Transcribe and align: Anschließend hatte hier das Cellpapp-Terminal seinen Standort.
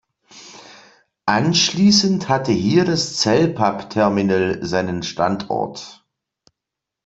Anschließend 1.27 2.27
hatte 2.27 2.51
hier 2.51 2.85
das 2.85 3.21
Cellpapp-Terminal 3.21 4.57
seinen 4.65 5.03
Standort. 5.03 6.07